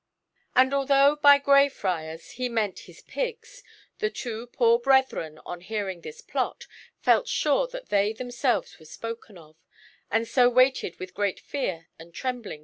[0.55, 3.61] And although by "Grey Friars" he meant his pigs,
[3.99, 6.65] the two poor brethren, on hearing this plot,
[7.01, 9.57] felt sure that they themselves were spoken of,
[10.09, 12.59] (3) and so waited with great fear and trembling for the dawn.